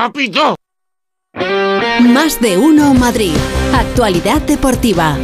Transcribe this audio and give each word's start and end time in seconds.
¡Apito! 0.00 0.54
Más 1.34 2.40
de 2.40 2.56
uno 2.56 2.94
Madrid. 2.94 3.34
Actualidad 3.74 4.40
deportiva. 4.42 5.16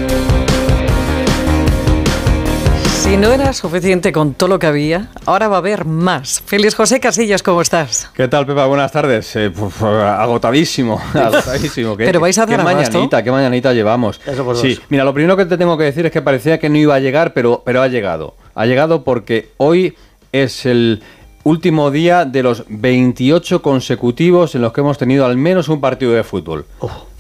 Si 2.91 3.17
no 3.17 3.31
era 3.31 3.53
suficiente 3.53 4.11
con 4.11 4.35
todo 4.35 4.49
lo 4.49 4.59
que 4.59 4.67
había, 4.67 5.11
ahora 5.27 5.47
va 5.47 5.55
a 5.55 5.59
haber 5.61 5.85
más. 5.85 6.43
Feliz 6.45 6.75
José 6.75 6.99
Casillas, 6.99 7.45
¿cómo 7.45 7.63
estás? 7.63 8.11
¿Qué 8.17 8.27
tal, 8.27 8.47
Pepa? 8.47 8.67
Buenas 8.67 8.91
tardes. 8.91 9.37
Eh, 9.37 9.51
puf, 9.51 9.81
agotadísimo, 9.85 11.01
agotadísimo. 11.15 11.97
¿Qué, 11.97 12.07
Pero 12.07 12.19
vais 12.19 12.37
a 12.37 12.43
hacer 12.43 12.59
qué 12.59 12.65
mañanita, 12.65 13.23
qué 13.23 13.31
mañanita 13.31 13.73
llevamos. 13.73 14.21
sí, 14.61 14.81
mira, 14.89 15.05
lo 15.05 15.15
primero 15.15 15.37
que 15.37 15.47
te 15.47 15.57
tengo 15.57 15.79
que 15.79 15.85
decir 15.85 16.05
es 16.07 16.11
que 16.11 16.21
parecía 16.21 16.59
que 16.59 16.69
no 16.69 16.79
iba 16.79 16.97
a 16.97 16.99
llegar, 16.99 17.33
pero, 17.33 17.63
pero 17.65 17.81
ha 17.81 17.87
llegado. 17.87 18.35
Ha 18.57 18.67
llegado 18.67 19.05
porque 19.05 19.51
hoy 19.57 19.95
es 20.33 20.67
el 20.67 21.01
último 21.45 21.91
día 21.91 22.25
de 22.25 22.43
los 22.43 22.65
28 22.69 23.63
consecutivos 23.63 24.55
en 24.55 24.63
los 24.63 24.73
que 24.73 24.81
hemos 24.81 24.99
tenido 24.99 25.25
al 25.27 25.37
menos 25.37 25.69
un 25.69 25.81
partido 25.81 26.13
de 26.13 26.25
fútbol. 26.25 26.65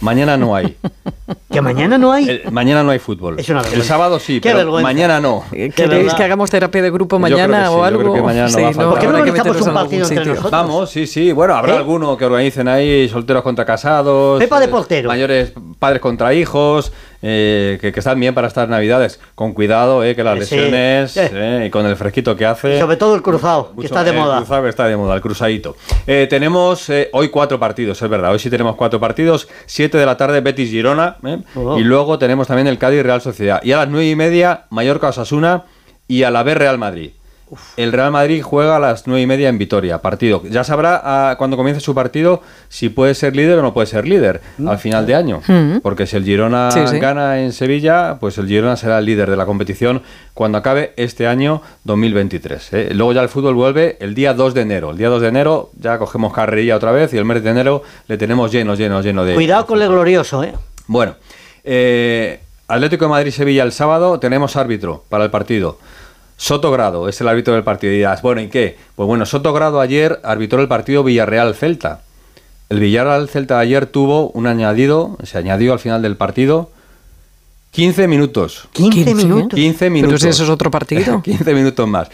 Mañana 0.00 0.36
no 0.36 0.54
hay. 0.56 0.76
¿Que 1.50 1.60
mañana 1.60 1.96
no 1.98 2.10
hay? 2.12 2.28
El- 2.28 2.50
mañana 2.52 2.82
no 2.82 2.90
hay 2.90 2.98
fútbol. 2.98 3.38
Es 3.38 3.48
una 3.48 3.60
el 3.62 3.82
sábado 3.84 4.18
sí, 4.18 4.40
Qué 4.40 4.48
pero 4.48 4.58
vergüenza. 4.58 4.82
mañana 4.82 5.20
no. 5.20 5.44
¿Queréis 5.50 6.12
que 6.14 6.24
hagamos 6.24 6.50
terapia 6.50 6.82
de 6.82 6.90
grupo 6.90 7.16
Yo 7.18 7.22
creo 7.24 7.36
mañana 7.36 7.58
que 7.62 7.68
sí, 7.68 7.72
o 7.72 7.76
yo 7.78 7.84
algo? 7.84 8.00
creo 8.00 8.14
que 8.14 8.22
mañana 8.22 8.48
no 8.48 8.60
va 8.62 8.68
a 8.68 8.72
faltar. 8.72 8.88
¿Por 8.90 8.98
qué 8.98 9.04
no 9.06 9.10
habrá 9.10 9.24
que 9.24 9.30
organizamos 9.30 9.56
meterlos 9.56 9.62
un 9.62 9.68
en 9.70 9.76
algún 9.76 9.82
partido 9.82 10.02
entre 10.02 10.16
sitio. 10.18 10.34
nosotros? 10.34 10.50
Vamos, 10.50 10.90
sí, 10.90 11.06
sí. 11.06 11.32
Bueno, 11.32 11.54
habrá 11.54 11.74
¿Eh? 11.74 11.76
alguno 11.78 12.16
que 12.16 12.24
organicen 12.24 12.68
ahí 12.68 13.08
solteros 13.08 13.42
contra 13.42 13.64
casados. 13.64 14.38
Pepa 14.40 14.58
de 14.58 14.66
eh, 14.66 14.68
portero. 14.68 15.08
Mayores 15.08 15.52
padres 15.78 16.00
contra 16.00 16.34
hijos, 16.34 16.92
eh, 17.26 17.78
que, 17.80 17.90
que 17.90 18.00
están 18.00 18.20
bien 18.20 18.34
para 18.34 18.46
estas 18.48 18.68
navidades. 18.68 19.18
Con 19.34 19.54
cuidado, 19.54 20.04
eh, 20.04 20.14
que 20.14 20.22
las 20.22 20.46
Sí. 20.46 20.54
lesiones 20.56 21.16
Eh. 21.16 21.64
y 21.66 21.70
con 21.70 21.86
el 21.86 21.96
fresquito 21.96 22.36
que 22.36 22.44
hace. 22.44 22.76
Y 22.76 22.80
sobre 22.80 22.96
todo 22.96 23.14
el 23.14 23.22
cruzado, 23.22 23.72
que 23.80 23.86
está 23.86 24.04
de 24.04 24.10
el 24.10 24.16
moda. 24.16 24.36
cruzado 24.36 24.62
que 24.64 24.68
está 24.68 24.86
de 24.86 24.96
moda, 24.96 25.14
el 25.14 25.20
cruzadito. 25.22 25.76
Eh, 26.06 26.26
tenemos 26.28 26.90
eh, 26.90 27.08
hoy 27.12 27.30
cuatro 27.30 27.58
partidos, 27.58 28.00
es 28.02 28.08
verdad. 28.10 28.30
Hoy 28.32 28.38
sí 28.38 28.50
tenemos 28.50 28.76
cuatro 28.76 29.00
partidos. 29.00 29.48
Siete 29.64 29.96
de 29.96 30.04
la 30.04 30.16
tarde, 30.18 30.42
Betis 30.42 30.70
Girona. 30.70 31.16
Oh. 31.56 31.78
Y 31.78 31.82
luego 31.82 32.18
tenemos 32.18 32.46
también 32.46 32.66
el 32.66 32.76
Cádiz 32.78 33.02
Real 33.02 33.22
Sociedad. 33.22 33.60
Y 33.62 33.72
a 33.72 33.78
las 33.78 33.88
nueve 33.88 34.06
y 34.08 34.16
media, 34.16 34.64
Mallorca 34.70 35.08
Osasuna. 35.08 35.64
Y 36.06 36.24
a 36.24 36.30
la 36.30 36.42
vez 36.42 36.58
Real 36.58 36.76
Madrid. 36.76 37.12
El 37.76 37.92
Real 37.92 38.10
Madrid 38.10 38.42
juega 38.42 38.76
a 38.76 38.78
las 38.78 39.06
nueve 39.06 39.22
y 39.22 39.26
media 39.26 39.48
en 39.48 39.58
Vitoria, 39.58 39.98
partido. 40.02 40.42
Ya 40.48 40.64
sabrá 40.64 41.00
ah, 41.04 41.34
cuando 41.38 41.56
comience 41.56 41.80
su 41.80 41.94
partido 41.94 42.42
si 42.68 42.88
puede 42.88 43.14
ser 43.14 43.36
líder 43.36 43.58
o 43.58 43.62
no 43.62 43.74
puede 43.74 43.86
ser 43.86 44.06
líder 44.06 44.40
al 44.66 44.78
final 44.78 45.06
de 45.06 45.14
año. 45.14 45.40
Porque 45.82 46.06
si 46.06 46.16
el 46.16 46.24
Girona 46.24 46.70
Sí, 46.70 46.80
sí. 46.86 46.98
gana 46.98 47.40
en 47.40 47.52
Sevilla, 47.52 48.16
pues 48.20 48.38
el 48.38 48.46
Girona 48.46 48.76
será 48.76 48.98
el 48.98 49.04
líder 49.04 49.30
de 49.30 49.36
la 49.36 49.46
competición 49.46 50.02
cuando 50.34 50.58
acabe 50.58 50.92
este 50.96 51.26
año 51.26 51.62
2023. 51.84 52.72
¿eh? 52.72 52.88
Luego 52.94 53.12
ya 53.12 53.22
el 53.22 53.28
fútbol 53.28 53.54
vuelve 53.54 53.96
el 54.00 54.14
día 54.14 54.34
2 54.34 54.54
de 54.54 54.60
enero. 54.62 54.90
El 54.90 54.98
día 54.98 55.08
2 55.08 55.22
de 55.22 55.28
enero 55.28 55.70
ya 55.78 55.98
cogemos 55.98 56.32
carrerilla 56.32 56.76
otra 56.76 56.92
vez 56.92 57.12
y 57.14 57.18
el 57.18 57.24
mes 57.24 57.42
de 57.42 57.50
enero 57.50 57.82
le 58.08 58.16
tenemos 58.18 58.50
lleno, 58.50 58.74
lleno, 58.74 59.00
lleno 59.00 59.24
de... 59.24 59.34
Cuidado 59.34 59.66
con 59.66 59.80
el 59.80 59.88
glorioso, 59.88 60.42
¿eh? 60.42 60.54
Bueno, 60.86 61.14
eh, 61.64 62.40
Atlético 62.66 63.04
de 63.04 63.10
Madrid-Sevilla 63.10 63.62
el 63.62 63.72
sábado 63.72 64.18
tenemos 64.18 64.56
árbitro 64.56 65.04
para 65.08 65.24
el 65.24 65.30
partido. 65.30 65.78
Soto 66.36 66.70
Grado 66.70 67.08
es 67.08 67.20
el 67.20 67.28
árbitro 67.28 67.54
del 67.54 67.62
partido. 67.62 67.92
Y 67.92 67.96
dirás, 67.96 68.22
bueno, 68.22 68.40
¿y 68.40 68.48
qué? 68.48 68.76
Pues 68.96 69.06
bueno, 69.06 69.24
Soto 69.26 69.52
Grado 69.52 69.80
ayer 69.80 70.20
arbitró 70.24 70.60
el 70.60 70.68
partido 70.68 71.04
Villarreal-Celta. 71.04 72.00
El 72.70 72.80
Villarreal-Celta 72.80 73.58
ayer 73.58 73.86
tuvo 73.86 74.30
un 74.30 74.46
añadido, 74.46 75.16
se 75.22 75.38
añadió 75.38 75.72
al 75.72 75.78
final 75.78 76.02
del 76.02 76.16
partido 76.16 76.70
15 77.72 78.06
minutos. 78.08 78.68
15, 78.72 79.14
minutos. 79.14 79.54
15 79.56 79.90
minutos. 79.90 80.08
Pero 80.12 80.18
si 80.18 80.28
eso 80.28 80.44
es 80.44 80.50
otro 80.50 80.70
partido. 80.70 81.22
15 81.24 81.54
minutos 81.54 81.88
más. 81.88 82.08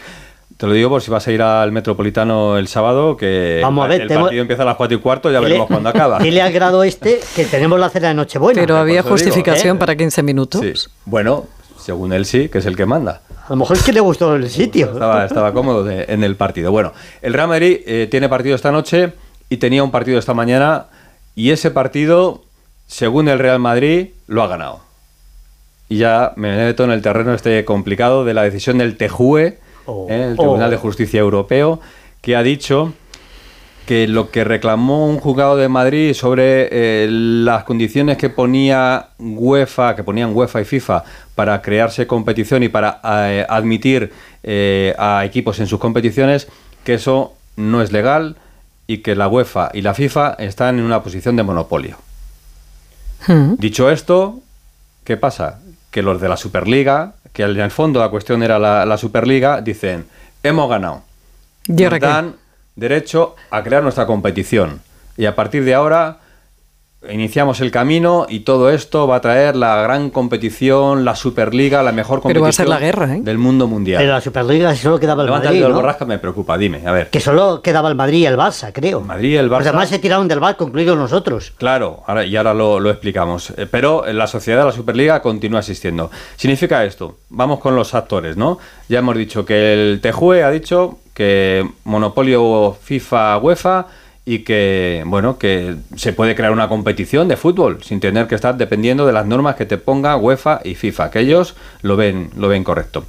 Te 0.57 0.67
lo 0.67 0.73
digo 0.73 0.89
por 0.89 1.01
si 1.01 1.09
vas 1.09 1.27
a 1.27 1.31
ir 1.31 1.41
al 1.41 1.71
Metropolitano 1.71 2.57
el 2.57 2.67
sábado, 2.67 3.17
que 3.17 3.59
Vamos 3.63 3.85
a 3.85 3.87
ver, 3.87 4.01
el 4.01 4.07
partido 4.07 4.41
empieza 4.41 4.61
a 4.61 4.65
las 4.67 4.75
4 4.75 4.97
y 4.97 4.99
cuarto, 4.99 5.31
ya 5.31 5.39
Dile- 5.39 5.43
veremos 5.43 5.67
cuándo 5.67 5.89
acaba. 5.89 6.19
Dile 6.23 6.41
al 6.41 6.51
grado 6.53 6.83
este 6.83 7.19
que 7.35 7.45
tenemos 7.45 7.79
la 7.79 7.89
cena 7.89 8.09
de 8.09 8.13
Nochebuena. 8.13 8.61
Pero 8.61 8.77
había 8.77 9.01
digo, 9.01 9.09
justificación 9.13 9.77
¿eh? 9.77 9.79
para 9.79 9.95
15 9.95 10.21
minutos. 10.21 10.61
Sí. 10.61 10.89
Bueno, 11.05 11.45
según 11.79 12.13
él 12.13 12.25
sí, 12.25 12.49
que 12.49 12.59
es 12.59 12.65
el 12.67 12.75
que 12.75 12.85
manda. 12.85 13.21
A 13.51 13.53
lo 13.53 13.57
mejor 13.57 13.75
es 13.75 13.83
que 13.83 13.91
le 13.91 13.99
gustó 13.99 14.33
el 14.35 14.49
sitio. 14.49 14.93
Estaba, 14.93 15.25
estaba 15.25 15.51
cómodo 15.51 15.83
de- 15.83 16.05
en 16.07 16.23
el 16.23 16.37
partido. 16.37 16.71
Bueno, 16.71 16.93
el 17.21 17.33
Real 17.33 17.49
Madrid 17.49 17.79
eh, 17.85 18.07
tiene 18.09 18.29
partido 18.29 18.55
esta 18.55 18.71
noche 18.71 19.11
y 19.49 19.57
tenía 19.57 19.83
un 19.83 19.91
partido 19.91 20.17
esta 20.17 20.33
mañana 20.33 20.85
y 21.35 21.51
ese 21.51 21.69
partido, 21.69 22.43
según 22.87 23.27
el 23.27 23.39
Real 23.39 23.59
Madrid, 23.59 24.11
lo 24.27 24.41
ha 24.41 24.47
ganado. 24.47 24.79
Y 25.89 25.97
ya 25.97 26.31
me 26.37 26.55
meto 26.55 26.85
en 26.85 26.91
el 26.91 27.01
terreno 27.01 27.33
este 27.33 27.65
complicado 27.65 28.23
de 28.23 28.33
la 28.33 28.43
decisión 28.43 28.77
del 28.77 28.95
TJUE, 28.95 29.59
Oh. 29.85 30.07
eh, 30.09 30.27
el 30.29 30.37
Tribunal 30.37 30.69
Oh. 30.69 30.71
de 30.71 30.77
Justicia 30.77 31.19
Europeo, 31.19 31.81
que 32.21 32.37
ha 32.37 32.43
dicho 32.43 32.93
que 33.85 34.07
lo 34.07 34.29
que 34.29 34.43
reclamó 34.43 35.07
un 35.07 35.19
juzgado 35.19 35.57
de 35.57 35.67
Madrid 35.67 36.13
sobre 36.13 36.69
eh, 36.71 37.07
las 37.09 37.63
condiciones 37.63 38.17
que 38.17 38.29
ponía 38.29 39.09
UEFA, 39.19 39.95
que 39.95 40.03
ponían 40.03 40.35
UEFA 40.35 40.61
y 40.61 40.65
FIFA 40.65 41.03
para 41.35 41.61
crearse 41.61 42.07
competición 42.07 42.63
y 42.63 42.69
para 42.69 43.01
eh, 43.03 43.45
admitir 43.49 44.13
eh, 44.43 44.93
a 44.97 45.25
equipos 45.25 45.59
en 45.59 45.67
sus 45.67 45.79
competiciones, 45.79 46.47
que 46.83 46.95
eso 46.95 47.33
no 47.55 47.81
es 47.81 47.91
legal 47.91 48.37
y 48.87 48.99
que 48.99 49.15
la 49.15 49.27
UEFA 49.27 49.71
y 49.73 49.81
la 49.81 49.93
FIFA 49.93 50.35
están 50.39 50.79
en 50.79 50.85
una 50.85 51.01
posición 51.01 51.35
de 51.35 51.43
monopolio. 51.43 51.97
Mm. 53.27 53.55
Dicho 53.57 53.89
esto, 53.89 54.39
¿qué 55.03 55.17
pasa? 55.17 55.59
Que 55.89 56.01
los 56.01 56.21
de 56.21 56.29
la 56.29 56.37
Superliga, 56.37 57.13
que 57.33 57.43
en 57.43 57.59
el 57.59 57.71
fondo 57.71 57.99
la 57.99 58.09
cuestión 58.09 58.43
era 58.43 58.59
la, 58.59 58.85
la 58.85 58.97
Superliga, 58.97 59.61
dicen, 59.61 60.05
hemos 60.43 60.69
ganado. 60.69 61.03
¿Y 61.67 61.83
ahora 61.83 61.99
Nos 61.99 62.09
dan 62.09 62.35
derecho 62.75 63.35
a 63.49 63.63
crear 63.63 63.83
nuestra 63.83 64.05
competición. 64.05 64.81
Y 65.17 65.25
a 65.25 65.35
partir 65.35 65.63
de 65.65 65.73
ahora 65.73 66.19
iniciamos 67.09 67.61
el 67.61 67.71
camino 67.71 68.27
y 68.29 68.41
todo 68.41 68.69
esto 68.69 69.07
va 69.07 69.15
a 69.15 69.21
traer 69.21 69.55
la 69.55 69.81
gran 69.81 70.11
competición, 70.11 71.03
la 71.03 71.15
Superliga, 71.15 71.81
la 71.81 71.91
mejor 71.91 72.21
Pero 72.21 72.39
competición 72.39 72.43
va 72.45 72.49
a 72.49 72.51
ser 72.53 72.67
la 72.67 72.79
guerra, 72.79 73.15
¿eh? 73.15 73.21
del 73.23 73.39
mundo 73.39 73.65
mundial. 73.65 73.99
Pero 74.01 74.13
la 74.13 74.21
Superliga 74.21 74.75
solo 74.75 74.99
quedaba 74.99 75.23
el 75.23 75.25
Levanta 75.25 75.47
el 75.47 75.53
Madrid, 75.55 75.61
del 75.63 75.71
¿no? 75.71 75.75
borrasca, 75.77 76.05
me 76.05 76.19
preocupa, 76.19 76.59
dime, 76.59 76.83
a 76.85 76.91
ver. 76.91 77.09
Que 77.09 77.19
solo 77.19 77.61
quedaba 77.63 77.89
el 77.89 77.95
Madrid 77.95 78.19
y 78.19 78.25
el 78.27 78.37
Barça, 78.37 78.71
creo. 78.71 78.99
El 78.99 79.05
Madrid 79.05 79.31
y 79.31 79.35
el 79.37 79.47
Los 79.47 79.59
Barça. 79.59 79.71
demás 79.71 79.89
se 79.89 79.97
tiraron 79.97 80.27
del 80.27 80.39
barco, 80.39 80.63
incluidos 80.67 80.95
nosotros. 80.95 81.53
Claro, 81.57 82.03
ahora, 82.05 82.23
y 82.23 82.35
ahora 82.37 82.53
lo, 82.53 82.79
lo 82.79 82.91
explicamos. 82.91 83.49
Eh, 83.57 83.65
Pero 83.69 84.05
la 84.13 84.27
sociedad 84.27 84.59
de 84.59 84.65
la 84.65 84.71
Superliga 84.71 85.23
continúa 85.23 85.61
existiendo. 85.61 86.11
Significa 86.35 86.85
esto, 86.85 87.17
vamos 87.29 87.59
con 87.59 87.75
los 87.75 87.95
actores, 87.95 88.37
¿no? 88.37 88.59
Ya 88.89 88.99
hemos 88.99 89.17
dicho 89.17 89.43
que 89.43 89.73
el 89.73 90.01
TJUE 90.01 90.43
ha 90.43 90.51
dicho 90.51 90.99
que 91.21 91.69
monopolio 91.83 92.75
FIFA 92.81 93.37
UEFA 93.37 93.85
y 94.25 94.39
que 94.39 95.03
bueno 95.05 95.37
que 95.37 95.75
se 95.95 96.13
puede 96.13 96.33
crear 96.33 96.51
una 96.51 96.67
competición 96.67 97.27
de 97.27 97.37
fútbol 97.37 97.83
sin 97.83 97.99
tener 97.99 98.25
que 98.25 98.33
estar 98.33 98.57
dependiendo 98.57 99.05
de 99.05 99.13
las 99.13 99.27
normas 99.27 99.55
que 99.55 99.67
te 99.67 99.77
ponga 99.77 100.17
UEFA 100.17 100.61
y 100.63 100.73
FIFA, 100.73 101.11
que 101.11 101.19
ellos 101.19 101.55
lo 101.83 101.95
ven 101.95 102.31
lo 102.35 102.47
ven 102.47 102.63
correcto. 102.63 103.05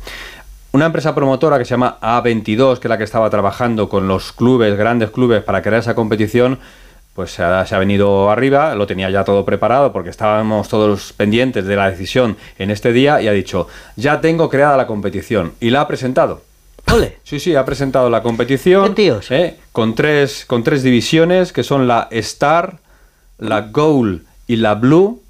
Una 0.73 0.85
empresa 0.85 1.15
promotora 1.15 1.57
que 1.57 1.65
se 1.65 1.71
llama 1.71 1.97
A22, 2.03 2.81
que 2.81 2.89
es 2.89 2.91
la 2.91 2.99
que 2.99 3.05
estaba 3.05 3.31
trabajando 3.31 3.89
con 3.89 4.07
los 4.09 4.33
clubes, 4.33 4.77
grandes 4.77 5.11
clubes, 5.11 5.43
para 5.43 5.63
crear 5.63 5.81
esa 5.81 5.95
competición, 5.95 6.59
pues 7.15 7.31
se 7.31 7.43
ha, 7.43 7.65
se 7.65 7.75
ha 7.75 7.79
venido 7.79 8.31
arriba, 8.31 8.75
lo 8.75 8.87
tenía 8.87 9.09
ya 9.09 9.25
todo 9.25 9.47
preparado 9.47 9.91
porque 9.91 10.11
estábamos 10.11 10.69
todos 10.69 11.15
pendientes 11.15 11.65
de 11.65 11.77
la 11.77 11.91
decisión 11.91 12.37
en 12.59 12.71
este 12.71 12.93
día 12.93 13.23
y 13.23 13.29
ha 13.29 13.33
dicho, 13.33 13.69
ya 13.97 14.21
tengo 14.21 14.51
creada 14.51 14.77
la 14.77 14.87
competición 14.87 15.53
y 15.61 15.71
la 15.71 15.81
ha 15.81 15.89
presentado. 15.89 16.52
Ole. 16.93 17.19
Sí, 17.25 17.41
sí, 17.41 17.55
ha 17.55 17.65
presentado 17.65 18.11
la 18.11 18.23
competición 18.23 18.89
¿Qué 18.89 18.95
tíos? 18.95 19.31
¿eh? 19.31 19.57
con, 19.73 19.95
tres, 19.95 20.45
con 20.47 20.63
tres 20.63 20.83
divisiones 20.83 21.53
que 21.53 21.63
son 21.63 21.89
la 21.89 22.09
Star, 22.11 22.79
la 23.39 23.63
Gold 23.63 24.23
y 24.47 24.57
la 24.57 24.75
Blue. 24.75 25.23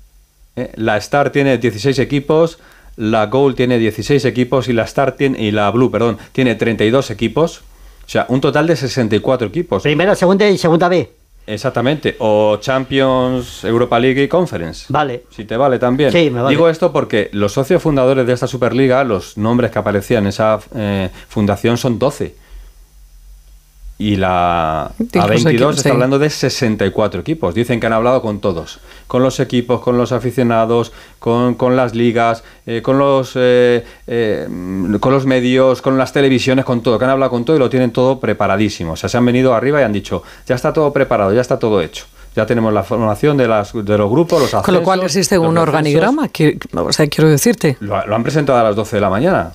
¿eh? 0.56 0.72
La 0.76 0.96
Star 0.98 1.30
tiene 1.30 1.58
16 1.58 1.98
equipos, 1.98 2.58
la 2.96 3.26
Gold 3.26 3.56
tiene 3.56 3.78
16 3.78 4.24
equipos 4.24 4.68
y 4.68 4.72
la 4.72 4.82
Star 4.84 5.12
tiene, 5.12 5.40
y 5.40 5.50
la 5.50 5.70
Blue, 5.70 5.90
perdón, 5.90 6.18
tiene 6.32 6.54
32 6.54 7.10
equipos. 7.10 7.62
O 8.04 8.08
sea, 8.08 8.26
un 8.28 8.40
total 8.40 8.66
de 8.66 8.76
64 8.76 9.48
equipos. 9.48 9.82
Primera, 9.82 10.14
segunda 10.14 10.48
y 10.48 10.58
segunda 10.58 10.88
B. 10.88 11.21
Exactamente. 11.47 12.16
O 12.19 12.58
Champions, 12.60 13.64
Europa 13.64 13.99
League 13.99 14.22
y 14.22 14.28
Conference. 14.28 14.87
Vale. 14.88 15.25
Si 15.31 15.44
te 15.44 15.56
vale 15.56 15.78
también. 15.78 16.12
Sí, 16.12 16.31
me 16.31 16.40
vale. 16.40 16.55
Digo 16.55 16.69
esto 16.69 16.93
porque 16.93 17.31
los 17.32 17.52
socios 17.52 17.82
fundadores 17.82 18.26
de 18.26 18.32
esta 18.32 18.46
Superliga, 18.46 19.05
los 19.05 19.37
nombres 19.37 19.70
que 19.70 19.78
aparecían 19.78 20.25
en 20.25 20.28
esa 20.28 20.61
eh, 20.75 21.11
fundación 21.28 21.76
son 21.76 21.99
12. 21.99 22.41
Y 23.98 24.16
la 24.16 24.90
Dijo 24.98 25.26
A22 25.26 25.56
quién, 25.56 25.70
está 25.70 25.90
hablando 25.90 26.18
de 26.18 26.28
64 26.28 27.20
equipos. 27.20 27.54
Dicen 27.54 27.78
que 27.78 27.86
han 27.86 27.92
hablado 27.92 28.20
con 28.20 28.40
todos. 28.40 28.80
Con 29.06 29.22
los 29.22 29.38
equipos, 29.38 29.80
con 29.80 29.96
los 29.96 30.12
aficionados, 30.12 30.92
con, 31.18 31.54
con 31.54 31.76
las 31.76 31.94
ligas, 31.94 32.42
eh, 32.66 32.82
con, 32.82 32.98
los, 32.98 33.32
eh, 33.36 33.84
eh, 34.06 34.48
con 34.98 35.12
los 35.12 35.26
medios, 35.26 35.82
con 35.82 35.98
las 35.98 36.12
televisiones, 36.12 36.64
con 36.64 36.82
todo. 36.82 36.98
Que 36.98 37.04
han 37.04 37.12
hablado 37.12 37.30
con 37.30 37.44
todo 37.44 37.56
y 37.56 37.58
lo 37.58 37.70
tienen 37.70 37.92
todo 37.92 38.18
preparadísimo. 38.18 38.92
O 38.92 38.96
sea, 38.96 39.08
se 39.08 39.18
han 39.18 39.24
venido 39.24 39.54
arriba 39.54 39.80
y 39.80 39.84
han 39.84 39.92
dicho, 39.92 40.22
ya 40.46 40.56
está 40.56 40.72
todo 40.72 40.92
preparado, 40.92 41.32
ya 41.32 41.40
está 41.40 41.58
todo 41.58 41.80
hecho. 41.80 42.06
Ya 42.34 42.46
tenemos 42.46 42.72
la 42.72 42.82
formación 42.82 43.36
de, 43.36 43.46
las, 43.46 43.72
de 43.72 43.98
los 43.98 44.10
grupos, 44.10 44.50
los 44.52 44.62
Con 44.62 44.74
lo 44.74 44.82
cual 44.82 45.02
existe 45.02 45.38
un 45.38 45.58
organigrama, 45.58 46.28
que, 46.28 46.58
o 46.74 46.92
sea, 46.92 47.06
quiero 47.06 47.28
decirte. 47.28 47.76
Lo, 47.80 48.04
lo 48.06 48.16
han 48.16 48.22
presentado 48.22 48.58
a 48.58 48.62
las 48.62 48.74
12 48.74 48.96
de 48.96 49.00
la 49.00 49.10
mañana. 49.10 49.52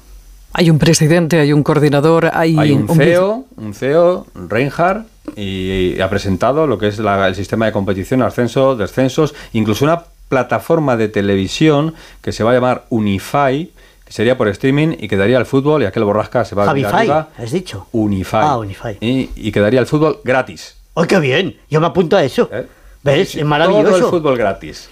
Hay 0.59 0.71
un 0.71 0.79
presidente, 0.79 1.39
hay 1.39 1.53
un 1.53 1.61
coordinador, 1.61 2.31
hay, 2.33 2.57
Hay 2.57 2.71
un 2.71 2.89
un 2.89 2.97
CEO, 2.97 3.45
un 3.57 3.75
CEO, 3.75 4.25
Reinhardt, 4.33 5.05
y 5.35 6.01
ha 6.01 6.09
presentado 6.09 6.65
lo 6.65 6.79
que 6.79 6.87
es 6.87 6.97
la- 6.97 7.27
el 7.27 7.35
sistema 7.35 7.67
de 7.67 7.71
competición, 7.71 8.23
ascenso, 8.23 8.75
descensos, 8.75 9.35
incluso 9.53 9.85
una 9.85 10.05
plataforma 10.29 10.97
de 10.97 11.09
televisión 11.09 11.93
que 12.23 12.31
se 12.31 12.43
va 12.43 12.49
a 12.51 12.53
llamar 12.55 12.85
Unify, 12.89 13.69
que 14.03 14.11
sería 14.11 14.35
por 14.35 14.47
streaming 14.47 14.95
y 14.99 15.07
quedaría 15.07 15.37
el 15.37 15.45
fútbol, 15.45 15.83
y 15.83 15.85
aquel 15.85 16.03
borrasca 16.05 16.43
se 16.43 16.55
va 16.55 16.63
a 16.65 16.71
arriba. 16.71 17.27
has 17.37 17.51
dicho. 17.51 17.85
Unify. 17.91 18.41
Ah, 18.43 18.57
Unify. 18.57 18.97
Y, 18.99 19.29
y 19.35 19.51
quedaría 19.51 19.79
el 19.79 19.85
fútbol 19.85 20.21
gratis. 20.23 20.75
¡Ay, 20.95 21.05
qué 21.05 21.19
bien! 21.19 21.55
Yo 21.69 21.79
me 21.79 21.85
apunto 21.85 22.17
a 22.17 22.23
eso. 22.23 22.49
¿eh? 22.51 22.65
¿Ves? 23.03 23.29
Sí, 23.29 23.37
es 23.37 23.41
Todo 23.43 23.49
maravilloso. 23.49 23.95
el 23.97 24.03
fútbol 24.05 24.35
gratis. 24.35 24.89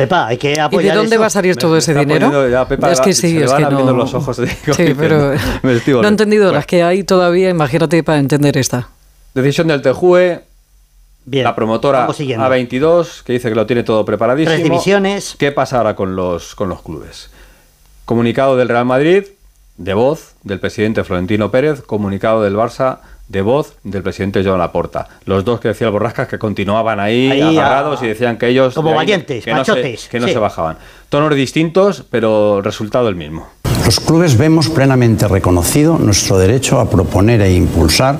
Pepa, 0.00 0.26
hay 0.26 0.36
que 0.38 0.52
¿Y 0.52 0.76
de 0.78 0.92
dónde 0.92 1.14
eso. 1.16 1.20
va 1.20 1.26
a 1.26 1.30
salir 1.30 1.56
todo 1.56 1.72
Me 1.72 1.78
ese 1.78 1.94
dinero? 1.94 2.26
poniendo 2.26 2.48
ya, 2.48 2.66
Pepa, 2.68 2.90
es 2.92 3.00
que 3.00 3.12
se 3.12 3.28
sí, 3.28 3.38
le 3.38 3.44
es 3.44 3.50
van 3.50 3.58
que 3.58 3.64
abriendo 3.66 3.92
no. 3.92 3.98
los 3.98 4.14
ojos, 4.14 4.36
digo, 4.36 4.50
sí, 4.76 4.94
pero 4.96 5.32
me 5.62 5.72
estoy 5.74 5.94
no 5.94 6.04
he 6.04 6.08
entendido 6.08 6.44
Bueno. 6.44 6.56
las 6.58 6.66
que 6.66 6.82
hay 6.82 7.04
todavía. 7.04 7.50
Imagínate 7.50 8.02
para 8.02 8.18
entender 8.18 8.56
esta. 8.56 8.88
Decisión 9.34 9.68
del 9.68 9.82
TJUE, 9.82 10.40
Bien. 11.24 11.44
la 11.44 11.54
promotora 11.54 12.00
Vamos 12.00 12.16
siguiendo. 12.16 12.44
A22, 12.46 13.22
que 13.22 13.34
dice 13.34 13.48
que 13.48 13.54
lo 13.54 13.66
tiene 13.66 13.82
todo 13.84 14.04
preparadísimo. 14.04 14.54
Tres 14.54 14.64
divisiones. 14.64 15.36
¿Qué 15.38 15.52
pasa 15.52 15.78
ahora 15.78 15.94
con 15.94 16.16
los, 16.16 16.54
con 16.54 16.68
los 16.68 16.82
clubes? 16.82 17.30
Comunicado 18.04 18.56
del 18.56 18.68
Real 18.68 18.84
Madrid, 18.86 19.24
de 19.76 19.94
voz 19.94 20.32
del 20.42 20.58
presidente 20.58 21.04
Florentino 21.04 21.50
Pérez, 21.50 21.82
comunicado 21.82 22.42
del 22.42 22.56
Barça, 22.56 22.98
de 23.30 23.42
voz 23.42 23.74
del 23.84 24.02
presidente 24.02 24.42
Joan 24.44 24.58
Laporta. 24.58 25.06
Los 25.24 25.44
dos 25.44 25.60
que 25.60 25.68
decía 25.68 25.86
el 25.86 25.92
Borrascas 25.92 26.26
que 26.26 26.36
continuaban 26.38 26.98
ahí, 26.98 27.30
Ahí, 27.30 27.56
agarrados 27.56 28.00
ah, 28.02 28.04
y 28.04 28.08
decían 28.08 28.36
que 28.36 28.48
ellos... 28.48 28.74
como 28.74 28.90
ahí 28.90 28.96
valientes, 28.96 29.44
que 29.44 29.54
no 29.54 29.64
se- 29.64 29.70
machotes, 29.70 30.08
que 30.08 30.18
no 30.18 30.26
sí. 30.26 30.32
se 30.32 30.38
bajaban. 30.40 30.78
Tonos 31.08 31.32
distintos, 31.36 32.04
pero 32.10 32.58
el 32.58 32.64
resultado 32.64 33.08
el 33.08 33.14
mismo. 33.14 33.46
Los 33.84 34.00
clubes 34.00 34.36
vemos 34.36 34.68
plenamente 34.68 35.28
reconocido 35.28 35.96
nuestro 35.98 36.38
derecho 36.38 36.80
a 36.80 36.90
proponer 36.90 37.40
e 37.42 37.54
impulsar 37.54 38.18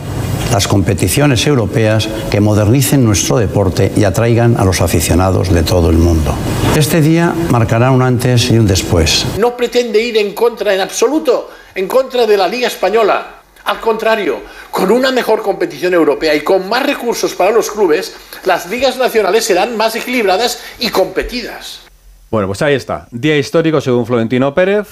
las 0.52 0.66
competiciones 0.68 1.44
europeas 1.46 2.08
que 2.30 2.40
modernicen 2.40 3.04
nuestro 3.04 3.36
deporte 3.36 3.92
y 3.96 4.04
atraigan 4.04 4.56
a 4.58 4.64
los 4.64 4.80
aficionados 4.80 5.52
de 5.52 5.62
todo 5.64 5.90
el 5.90 5.96
mundo. 5.98 6.34
Este 6.76 7.00
día 7.00 7.34
marcará 7.50 7.90
un 7.90 8.02
antes 8.02 8.50
y 8.50 8.58
un 8.58 8.66
después. 8.66 9.26
no 9.38 9.56
pretende 9.56 10.00
ir 10.00 10.16
en 10.16 10.34
contra 10.34 10.72
en 10.74 10.80
absoluto, 10.80 11.50
en 11.74 11.86
contra 11.88 12.26
de 12.26 12.36
la 12.36 12.46
Liga 12.48 12.68
Española. 12.68 13.39
Al 13.70 13.78
contrario, 13.78 14.40
con 14.72 14.90
una 14.90 15.12
mejor 15.12 15.42
competición 15.42 15.94
europea 15.94 16.34
y 16.34 16.40
con 16.40 16.68
más 16.68 16.84
recursos 16.84 17.36
para 17.36 17.52
los 17.52 17.70
clubes, 17.70 18.16
las 18.44 18.68
ligas 18.68 18.96
nacionales 18.96 19.44
serán 19.44 19.76
más 19.76 19.94
equilibradas 19.94 20.60
y 20.80 20.88
competidas. 20.88 21.82
Bueno, 22.32 22.48
pues 22.48 22.62
ahí 22.62 22.74
está. 22.74 23.06
Día 23.12 23.38
histórico 23.38 23.80
según 23.80 24.06
Florentino 24.06 24.52
Pérez. 24.52 24.88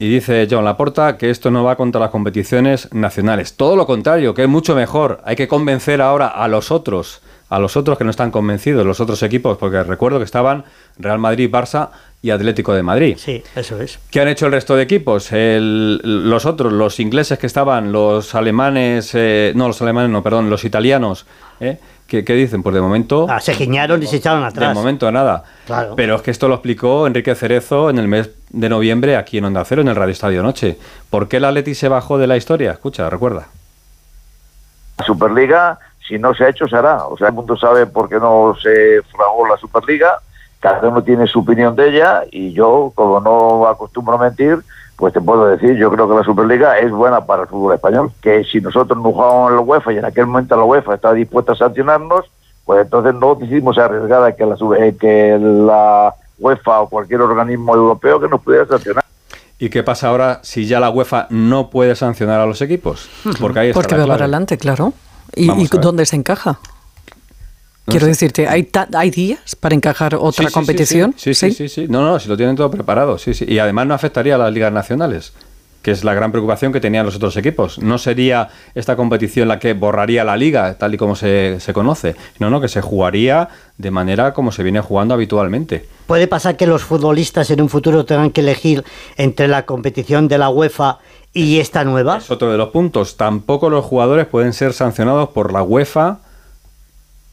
Y 0.00 0.08
dice 0.08 0.46
John 0.48 0.64
Laporta 0.64 1.16
que 1.18 1.28
esto 1.30 1.50
no 1.50 1.64
va 1.64 1.76
contra 1.76 2.00
las 2.00 2.10
competiciones 2.10 2.92
nacionales. 2.94 3.54
Todo 3.54 3.74
lo 3.74 3.86
contrario, 3.86 4.32
que 4.34 4.42
es 4.44 4.48
mucho 4.48 4.76
mejor. 4.76 5.20
Hay 5.24 5.34
que 5.34 5.48
convencer 5.48 6.00
ahora 6.00 6.28
a 6.28 6.46
los 6.46 6.70
otros, 6.70 7.20
a 7.48 7.58
los 7.58 7.76
otros 7.76 7.98
que 7.98 8.04
no 8.04 8.10
están 8.10 8.30
convencidos, 8.30 8.86
los 8.86 9.00
otros 9.00 9.22
equipos, 9.24 9.58
porque 9.58 9.82
recuerdo 9.82 10.18
que 10.18 10.24
estaban 10.24 10.64
Real 10.98 11.18
Madrid, 11.18 11.50
Barça 11.50 11.88
y 12.22 12.30
Atlético 12.30 12.74
de 12.74 12.82
Madrid. 12.84 13.16
Sí, 13.18 13.42
eso 13.56 13.80
es. 13.80 13.98
¿Qué 14.10 14.20
han 14.20 14.28
hecho 14.28 14.46
el 14.46 14.52
resto 14.52 14.76
de 14.76 14.82
equipos? 14.84 15.32
El- 15.32 16.00
los 16.30 16.46
otros, 16.46 16.72
los 16.72 17.00
ingleses 17.00 17.38
que 17.38 17.46
estaban, 17.48 17.90
los 17.90 18.36
alemanes, 18.36 19.10
eh, 19.14 19.52
no, 19.56 19.66
los 19.66 19.82
alemanes 19.82 20.10
no, 20.10 20.22
perdón, 20.22 20.48
los 20.48 20.64
italianos, 20.64 21.26
¿eh? 21.60 21.78
¿Qué, 22.08 22.24
qué 22.24 22.32
dicen? 22.32 22.62
Pues 22.62 22.74
de 22.74 22.80
momento... 22.80 23.26
Ah, 23.28 23.38
se 23.38 23.52
giñaron 23.52 24.02
y 24.02 24.06
se 24.06 24.16
echaron 24.16 24.42
atrás. 24.42 24.70
De 24.70 24.74
momento 24.74 25.12
nada. 25.12 25.44
Claro. 25.66 25.94
Pero 25.94 26.16
es 26.16 26.22
que 26.22 26.30
esto 26.30 26.48
lo 26.48 26.54
explicó 26.54 27.06
Enrique 27.06 27.34
Cerezo 27.34 27.90
en 27.90 27.98
el 27.98 28.08
mes 28.08 28.30
de 28.48 28.68
noviembre 28.70 29.14
aquí 29.16 29.36
en 29.36 29.44
Onda 29.44 29.62
Cero, 29.66 29.82
en 29.82 29.88
el 29.88 29.94
Radio 29.94 30.12
Estadio 30.12 30.42
Noche. 30.42 30.78
¿Por 31.10 31.28
qué 31.28 31.36
el 31.36 31.44
Atleti 31.44 31.74
se 31.74 31.88
bajó 31.88 32.16
de 32.16 32.26
la 32.26 32.38
historia? 32.38 32.72
Escucha, 32.72 33.10
recuerda. 33.10 33.48
La 34.98 35.04
Superliga, 35.04 35.78
si 36.08 36.18
no 36.18 36.34
se 36.34 36.44
ha 36.44 36.48
hecho, 36.48 36.66
se 36.66 36.76
hará. 36.76 37.04
O 37.04 37.18
sea, 37.18 37.28
el 37.28 37.34
mundo 37.34 37.58
sabe 37.58 37.86
por 37.86 38.08
qué 38.08 38.16
no 38.16 38.56
se 38.60 39.02
fragó 39.12 39.46
la 39.46 39.58
Superliga, 39.58 40.18
cada 40.60 40.88
uno 40.88 41.02
tiene 41.02 41.26
su 41.26 41.40
opinión 41.40 41.76
de 41.76 41.90
ella 41.90 42.22
y 42.32 42.52
yo, 42.52 42.90
como 42.94 43.20
no 43.20 43.68
acostumbro 43.68 44.14
a 44.14 44.18
mentir, 44.18 44.58
pues 44.98 45.14
te 45.14 45.20
puedo 45.20 45.46
decir, 45.46 45.76
yo 45.76 45.92
creo 45.92 46.08
que 46.08 46.16
la 46.16 46.24
Superliga 46.24 46.76
es 46.76 46.90
buena 46.90 47.20
para 47.20 47.42
el 47.42 47.48
fútbol 47.48 47.72
español, 47.72 48.10
que 48.20 48.42
si 48.42 48.60
nosotros 48.60 48.98
no 48.98 49.12
jugábamos 49.12 49.50
en 49.50 49.56
la 49.56 49.62
UEFA 49.62 49.92
y 49.92 49.98
en 49.98 50.04
aquel 50.04 50.26
momento 50.26 50.56
la 50.56 50.64
UEFA 50.64 50.96
estaba 50.96 51.14
dispuesta 51.14 51.52
a 51.52 51.54
sancionarnos, 51.54 52.24
pues 52.64 52.82
entonces 52.82 53.14
no 53.14 53.36
decidimos 53.36 53.78
arriesgar 53.78 54.24
a 54.24 54.34
que 54.34 54.44
la, 54.44 54.56
eh, 54.76 54.96
que 54.98 55.38
la 55.40 56.12
UEFA 56.40 56.80
o 56.80 56.88
cualquier 56.88 57.20
organismo 57.20 57.76
europeo 57.76 58.18
que 58.18 58.26
nos 58.26 58.42
pudiera 58.42 58.66
sancionar. 58.66 59.04
¿Y 59.60 59.70
qué 59.70 59.84
pasa 59.84 60.08
ahora 60.08 60.40
si 60.42 60.66
ya 60.66 60.80
la 60.80 60.90
UEFA 60.90 61.28
no 61.30 61.70
puede 61.70 61.94
sancionar 61.94 62.40
a 62.40 62.46
los 62.46 62.60
equipos? 62.60 63.08
Porque 63.40 63.60
ahí 63.60 63.68
está 63.68 63.80
Porque 63.80 63.96
va 63.96 64.04
para 64.04 64.24
adelante, 64.24 64.58
claro. 64.58 64.92
¿Y, 65.36 65.68
dónde 65.68 66.06
se 66.06 66.16
encaja? 66.16 66.58
No 67.88 67.92
Quiero 67.92 68.04
sé. 68.04 68.10
decirte, 68.10 68.46
¿hay, 68.46 68.64
ta- 68.64 68.86
¿hay 68.94 69.10
días 69.10 69.56
para 69.56 69.74
encajar 69.74 70.14
otra 70.14 70.30
Sí, 70.32 70.42
sí, 70.42 70.46
sí, 70.48 70.52
competición? 70.52 71.14
Sí 71.16 71.32
sí, 71.34 71.50
sí, 71.52 71.68
sí. 71.70 71.86
No, 71.88 72.02
no, 72.02 72.20
si 72.20 72.28
lo 72.28 72.36
tienen 72.36 72.54
todo 72.54 72.70
preparado, 72.70 73.16
sí, 73.16 73.32
sí. 73.32 73.46
Y 73.48 73.58
además 73.58 73.86
no 73.86 73.94
afectaría 73.94 74.34
a 74.34 74.38
las 74.38 74.52
ligas 74.52 74.70
nacionales, 74.70 75.32
que 75.80 75.92
es 75.92 76.04
la 76.04 76.12
gran 76.12 76.30
preocupación 76.30 76.70
que 76.70 76.80
tenían 76.80 77.06
los 77.06 77.16
otros 77.16 77.34
equipos. 77.38 77.78
No 77.78 77.96
sería 77.96 78.50
esta 78.74 78.94
competición 78.94 79.48
la 79.48 79.58
que 79.58 79.72
borraría 79.72 80.22
la 80.22 80.36
liga, 80.36 80.74
tal 80.76 80.92
y 80.92 80.98
como 80.98 81.16
se, 81.16 81.60
se 81.60 81.72
conoce. 81.72 82.14
No, 82.38 82.50
no, 82.50 82.60
que 82.60 82.68
se 82.68 82.82
jugaría 82.82 83.48
de 83.78 83.90
manera 83.90 84.34
como 84.34 84.52
se 84.52 84.62
viene 84.62 84.80
jugando 84.82 85.14
habitualmente. 85.14 85.88
¿Puede 86.06 86.26
pasar 86.26 86.58
que 86.58 86.66
los 86.66 86.82
futbolistas 86.84 87.50
en 87.50 87.62
un 87.62 87.70
futuro 87.70 88.04
tengan 88.04 88.32
que 88.32 88.42
elegir 88.42 88.84
entre 89.16 89.48
la 89.48 89.64
competición 89.64 90.28
de 90.28 90.36
la 90.36 90.50
UEFA 90.50 90.98
y 91.32 91.58
esta 91.58 91.84
nueva? 91.84 92.18
Es 92.18 92.30
otro 92.30 92.52
de 92.52 92.58
los 92.58 92.68
puntos. 92.68 93.16
Tampoco 93.16 93.70
los 93.70 93.82
jugadores 93.86 94.26
pueden 94.26 94.52
ser 94.52 94.74
sancionados 94.74 95.30
por 95.30 95.54
la 95.54 95.62
UEFA 95.62 96.18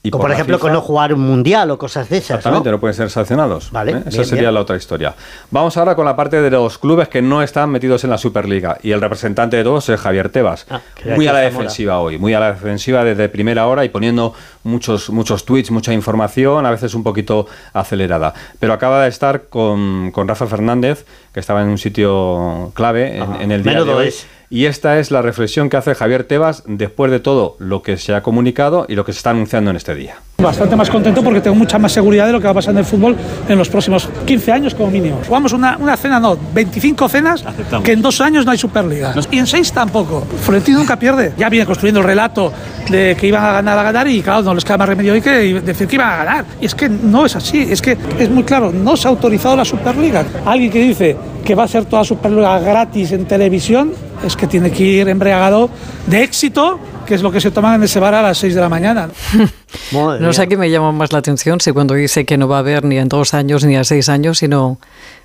y 0.06 0.12
Como 0.12 0.22
por 0.24 0.32
ejemplo 0.32 0.58
FIFA. 0.58 0.62
con 0.62 0.74
no 0.74 0.82
jugar 0.82 1.14
un 1.14 1.22
mundial 1.22 1.72
o 1.72 1.78
cosas 1.78 2.08
de 2.10 2.18
esas, 2.18 2.38
Exactamente, 2.38 2.70
¿no? 2.70 2.76
no 2.76 2.80
pueden 2.80 2.94
ser 2.96 3.10
sancionados. 3.10 3.72
Vale, 3.72 3.92
¿eh? 3.94 4.04
Esa 4.08 4.24
sería 4.24 4.44
bien. 4.44 4.54
la 4.54 4.62
otra 4.62 4.76
historia. 4.78 5.16
Vamos 5.52 5.76
ahora 5.78 5.96
con 5.96 6.06
la 6.06 6.16
parte 6.16 6.42
de 6.42 6.50
los 6.52 6.78
clubes 6.78 7.08
que 7.10 7.22
no 7.22 7.42
están 7.42 7.70
metidos 7.72 8.04
en 8.04 8.12
la 8.12 8.18
Superliga. 8.18 8.78
Y 8.84 8.92
el 8.92 9.02
representante 9.02 9.58
de 9.58 9.64
todos 9.64 9.90
es 9.90 10.00
Javier 10.00 10.30
Tebas. 10.30 10.68
Ah, 10.70 10.82
muy 11.16 11.28
a 11.28 11.34
la 11.34 11.40
defensiva 11.40 12.00
hoy, 12.00 12.18
muy 12.18 12.34
a 12.34 12.40
la 12.40 12.54
defensiva 12.54 13.04
desde 13.04 13.30
primera 13.30 13.66
hora 13.68 13.84
y 13.84 13.90
poniendo 13.90 14.34
muchos, 14.64 15.10
muchos 15.10 15.44
tweets, 15.46 15.72
mucha 15.72 15.92
información, 15.94 16.66
a 16.66 16.72
veces 16.72 16.94
un 16.94 17.04
poquito 17.04 17.48
acelerada. 17.74 18.34
Pero 18.60 18.74
acaba 18.74 19.04
de 19.04 19.10
estar 19.10 19.44
con, 19.50 20.12
con 20.12 20.28
Rafa 20.28 20.46
Fernández, 20.46 21.06
que 21.34 21.40
estaba 21.40 21.62
en 21.62 21.70
un 21.70 21.78
sitio 21.78 22.72
clave 22.76 23.18
en 23.18 23.52
el 23.52 23.64
día 23.64 23.74
Menudo 23.74 23.86
de 23.94 23.94
hoy. 24.04 24.08
es. 24.10 24.28
Y 24.56 24.68
esta 24.68 25.00
es 25.00 25.12
la 25.12 25.22
reflexión 25.22 25.70
que 25.70 25.76
hace 25.76 25.94
Javier 25.96 26.24
Tebas 26.24 26.64
después 26.66 27.12
de 27.12 27.20
todo 27.20 27.58
lo 27.60 27.82
que 27.82 27.98
se 27.98 28.16
ha 28.16 28.24
comunicado 28.24 28.86
y 28.88 28.96
lo 28.96 29.04
que 29.04 29.12
se 29.12 29.18
está 29.18 29.32
anunciando 29.32 29.70
en 29.70 29.76
este 29.76 29.94
día. 29.96 30.16
Bastante 30.38 30.78
más 30.78 30.90
contento 30.90 31.22
porque 31.22 31.42
tengo 31.42 31.58
mucha 31.58 31.78
más 31.78 31.92
seguridad 31.92 32.26
de 32.26 32.32
lo 32.32 32.40
que 32.40 32.46
va 32.46 32.52
a 32.52 32.54
pasar 32.54 32.72
en 32.72 32.78
el 32.78 32.86
fútbol 32.86 33.18
en 33.50 33.58
los 33.58 33.68
próximos 33.68 34.08
15 34.26 34.52
años 34.54 34.74
como 34.74 34.92
mínimo. 34.92 35.20
Jugamos 35.28 35.52
una, 35.52 35.76
una 35.76 35.98
cena, 35.98 36.22
no, 36.22 36.38
25 36.54 37.10
cenas, 37.10 37.44
que 37.84 37.92
en 37.92 38.02
dos 38.02 38.22
años 38.22 38.46
no 38.46 38.52
hay 38.54 38.58
Superliga. 38.58 39.14
Y 39.30 39.40
en 39.40 39.48
seis 39.48 39.74
tampoco. 39.74 40.22
Florentino 40.22 40.80
nunca 40.80 40.98
pierde. 40.98 41.34
Ya 41.38 41.50
viene 41.50 41.66
construyendo 41.66 42.00
el 42.00 42.06
relato 42.06 42.54
de 42.90 43.18
que 43.20 43.28
iban 43.28 43.44
a 43.44 43.52
ganar, 43.52 43.78
a 43.78 43.84
ganar 43.84 44.08
y 44.08 44.22
claro, 44.22 44.42
no 44.42 44.54
les 44.54 44.64
queda 44.64 44.78
más 44.78 44.88
remedio 44.88 45.12
hoy 45.12 45.22
que 45.22 45.32
decir 45.60 45.86
que 45.86 45.96
iban 45.96 46.10
a 46.10 46.16
ganar. 46.16 46.46
Y 46.62 46.66
es 46.66 46.76
que 46.76 46.88
no 46.88 47.26
es 47.26 47.36
así, 47.36 47.60
es 47.70 47.82
que 47.82 47.98
es 48.20 48.30
muy 48.30 48.44
claro, 48.44 48.72
no 48.72 48.96
se 48.96 49.10
ha 49.10 49.12
autorizado 49.12 49.58
la 49.58 49.66
Superliga. 49.66 50.24
Alguien 50.46 50.72
que 50.72 50.82
dice 50.82 51.18
que 51.44 51.56
va 51.56 51.64
a 51.64 51.68
ser 51.68 51.86
toda 51.86 52.04
Superliga 52.04 52.60
gratis 52.60 53.12
en 53.12 53.26
televisión, 53.26 53.94
es 54.26 54.36
que 54.36 54.48
tiene 54.48 54.72
que 54.72 54.84
ir 54.84 55.08
embriagado 55.08 55.70
de 56.08 56.24
éxito, 56.24 56.80
que 57.06 57.16
es 57.16 57.22
lo 57.22 57.32
que 57.32 57.40
se 57.40 57.52
toman 57.52 57.76
en 57.76 57.84
ese 57.84 58.00
bar 58.00 58.16
a 58.16 58.22
las 58.22 58.38
6 58.40 58.56
de 58.56 58.62
la 58.62 58.70
mañana. 58.70 59.10
No 59.92 60.34
sé 60.34 60.48
qué 60.48 60.58
me 60.58 60.70
llama 60.72 60.92
más 60.92 61.12
la 61.12 61.20
atención 61.20 61.60
si 61.60 61.72
cuando 61.72 61.94
dice 61.94 62.26
que 62.26 62.38
no 62.38 62.48
va 62.48 62.58
a 62.58 62.60
haber 62.60 62.84
ni 62.86 62.98
en 62.98 63.08
dos 63.08 63.34
años 63.34 63.64
ni 63.66 63.76
a 63.76 63.84
seis 63.84 64.10
años, 64.10 64.40
sino 64.40 64.80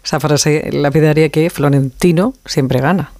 esa 0.04 0.20
frase 0.20 0.70
lapidaria 0.72 1.28
que 1.30 1.48
Florentino 1.50 2.34
siempre 2.44 2.80
gana. 2.80 3.12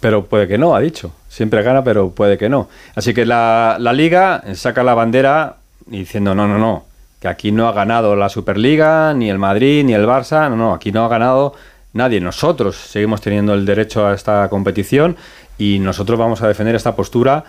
Pero 0.00 0.24
puede 0.24 0.48
que 0.48 0.56
no, 0.56 0.74
ha 0.74 0.80
dicho. 0.80 1.12
Siempre 1.28 1.62
gana, 1.62 1.84
pero 1.84 2.10
puede 2.10 2.38
que 2.38 2.48
no. 2.48 2.68
Así 2.94 3.12
que 3.12 3.26
la, 3.26 3.76
la 3.78 3.92
liga 3.92 4.42
saca 4.54 4.82
la 4.82 4.94
bandera 4.94 5.56
diciendo, 5.86 6.34
no, 6.34 6.46
no, 6.48 6.58
no, 6.58 6.84
que 7.20 7.28
aquí 7.28 7.52
no 7.52 7.68
ha 7.68 7.72
ganado 7.72 8.16
la 8.16 8.28
Superliga, 8.28 9.12
ni 9.14 9.30
el 9.30 9.38
Madrid, 9.38 9.84
ni 9.84 9.94
el 9.94 10.06
Barça, 10.06 10.48
no, 10.48 10.56
no, 10.56 10.72
aquí 10.72 10.92
no 10.92 11.04
ha 11.04 11.08
ganado 11.08 11.54
nadie. 11.94 12.20
Nosotros 12.20 12.76
seguimos 12.76 13.22
teniendo 13.22 13.54
el 13.54 13.64
derecho 13.64 14.06
a 14.06 14.14
esta 14.14 14.48
competición 14.50 15.16
y 15.56 15.78
nosotros 15.78 16.18
vamos 16.18 16.42
a 16.42 16.48
defender 16.48 16.74
esta 16.74 16.94
postura 16.94 17.44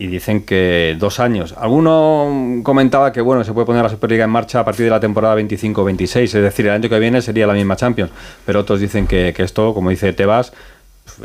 y 0.00 0.06
dicen 0.06 0.44
que 0.46 0.96
dos 0.98 1.20
años. 1.20 1.54
Alguno 1.58 2.62
comentaba 2.62 3.12
que 3.12 3.20
bueno, 3.20 3.44
se 3.44 3.52
puede 3.52 3.66
poner 3.66 3.82
la 3.82 3.90
Superliga 3.90 4.24
en 4.24 4.30
marcha 4.30 4.60
a 4.60 4.64
partir 4.64 4.86
de 4.86 4.90
la 4.90 4.98
temporada 4.98 5.36
25-26, 5.36 6.22
es 6.22 6.32
decir, 6.32 6.66
el 6.66 6.72
año 6.72 6.88
que 6.88 6.98
viene 6.98 7.20
sería 7.20 7.46
la 7.46 7.52
misma 7.52 7.76
Champions. 7.76 8.10
Pero 8.46 8.60
otros 8.60 8.80
dicen 8.80 9.06
que, 9.06 9.34
esto, 9.36 9.74
como 9.74 9.90
dice 9.90 10.14
Tebas, 10.14 10.54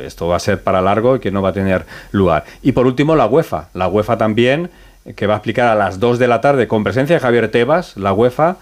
esto 0.01 0.27
va 0.27 0.35
a 0.35 0.39
ser 0.39 0.61
para 0.61 0.81
largo 0.81 1.15
y 1.15 1.19
que 1.21 1.31
no 1.31 1.41
va 1.41 1.49
a 1.49 1.53
tener 1.53 1.85
lugar. 2.11 2.43
Y 2.63 2.73
por 2.73 2.85
último, 2.85 3.15
la 3.15 3.27
UEFA. 3.27 3.69
La 3.73 3.87
UEFA 3.87 4.17
también, 4.17 4.69
que 5.15 5.25
va 5.25 5.35
a 5.35 5.37
explicar 5.37 5.69
a 5.69 5.75
las 5.75 6.01
2 6.01 6.19
de 6.19 6.27
la 6.27 6.41
tarde, 6.41 6.67
con 6.67 6.83
presencia 6.83 7.15
de 7.15 7.21
Javier 7.21 7.49
Tebas, 7.49 7.95
la 7.95 8.11
UEFA, 8.11 8.57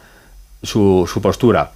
su, 0.62 1.10
su 1.12 1.24
postura. 1.24 1.72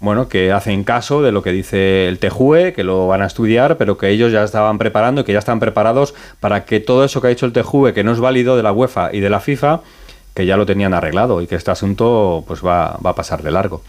Bueno, 0.00 0.28
que 0.28 0.50
hacen 0.50 0.82
caso 0.82 1.22
de 1.22 1.30
lo 1.30 1.42
que 1.42 1.52
dice 1.52 2.08
el 2.08 2.18
TJUE, 2.18 2.72
que 2.72 2.84
lo 2.84 3.06
van 3.06 3.20
a 3.22 3.26
estudiar, 3.26 3.76
pero 3.76 3.98
que 3.98 4.08
ellos 4.08 4.32
ya 4.32 4.42
estaban 4.42 4.78
preparando 4.78 5.20
y 5.20 5.24
que 5.24 5.34
ya 5.34 5.38
están 5.38 5.60
preparados 5.60 6.14
para 6.40 6.64
que 6.64 6.80
todo 6.80 7.04
eso 7.04 7.20
que 7.20 7.26
ha 7.26 7.30
dicho 7.30 7.46
el 7.46 7.52
TJUE, 7.52 7.92
que 7.92 8.02
no 8.02 8.12
es 8.12 8.18
válido 8.18 8.56
de 8.56 8.62
la 8.62 8.72
UEFA 8.72 9.10
y 9.12 9.20
de 9.20 9.28
la 9.28 9.40
FIFA, 9.40 9.80
que 10.34 10.46
ya 10.46 10.56
lo 10.56 10.64
tenían 10.64 10.94
arreglado 10.94 11.42
y 11.42 11.46
que 11.46 11.54
este 11.54 11.70
asunto 11.70 12.44
pues 12.46 12.64
va, 12.64 12.98
va 13.04 13.10
a 13.10 13.14
pasar 13.14 13.42
de 13.42 13.50
largo. 13.50 13.82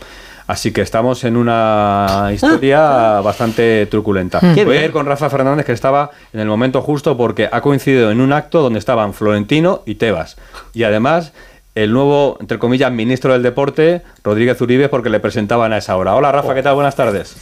Así 0.47 0.73
que 0.73 0.81
estamos 0.81 1.23
en 1.23 1.37
una 1.37 2.29
historia 2.33 3.21
bastante 3.21 3.85
truculenta. 3.85 4.41
Voy 4.41 4.77
a 4.77 4.83
ir 4.83 4.91
con 4.91 5.05
Rafa 5.05 5.29
Fernández, 5.29 5.65
que 5.65 5.71
estaba 5.71 6.11
en 6.33 6.41
el 6.41 6.47
momento 6.47 6.81
justo 6.81 7.15
porque 7.15 7.47
ha 7.49 7.61
coincidido 7.61 8.11
en 8.11 8.19
un 8.19 8.33
acto 8.33 8.61
donde 8.61 8.79
estaban 8.79 9.13
Florentino 9.13 9.81
y 9.85 9.95
Tebas. 9.95 10.35
Y 10.73 10.83
además 10.83 11.31
el 11.75 11.93
nuevo, 11.93 12.37
entre 12.41 12.59
comillas, 12.59 12.91
ministro 12.91 13.33
del 13.33 13.43
deporte, 13.43 14.01
Rodríguez 14.23 14.59
Uribe, 14.61 14.89
porque 14.89 15.09
le 15.09 15.19
presentaban 15.19 15.73
a 15.73 15.77
esa 15.77 15.95
hora. 15.95 16.15
Hola 16.15 16.31
Rafa, 16.31 16.53
¿qué 16.53 16.63
tal? 16.63 16.75
Buenas 16.75 16.95
tardes. 16.95 17.35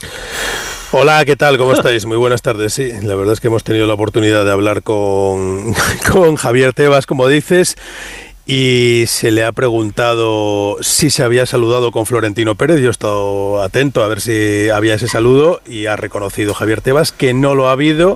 Hola, 0.91 1.23
¿qué 1.25 1.35
tal? 1.35 1.57
¿Cómo 1.57 1.73
estáis? 1.73 2.05
Muy 2.05 2.17
buenas 2.17 2.41
tardes. 2.41 2.73
Sí, 2.73 2.91
la 3.03 3.15
verdad 3.15 3.33
es 3.33 3.39
que 3.39 3.47
hemos 3.47 3.63
tenido 3.63 3.85
la 3.85 3.93
oportunidad 3.93 4.45
de 4.45 4.51
hablar 4.51 4.81
con, 4.83 5.73
con 6.11 6.35
Javier 6.35 6.73
Tebas, 6.73 7.05
como 7.05 7.27
dices, 7.27 7.75
y 8.45 9.03
se 9.07 9.29
le 9.29 9.43
ha 9.43 9.51
preguntado 9.51 10.77
si 10.81 11.11
se 11.11 11.23
había 11.23 11.45
saludado 11.45 11.91
con 11.91 12.07
Florentino 12.07 12.55
Pérez. 12.55 12.79
Yo 12.81 12.87
he 12.87 12.91
estado 12.91 13.61
atento 13.61 14.03
a 14.03 14.07
ver 14.07 14.21
si 14.21 14.69
había 14.69 14.95
ese 14.95 15.07
saludo 15.07 15.61
y 15.67 15.85
ha 15.85 15.95
reconocido 15.95 16.55
Javier 16.55 16.81
Tebas 16.81 17.11
que 17.11 17.35
no 17.35 17.53
lo 17.53 17.69
ha 17.69 17.73
habido 17.73 18.15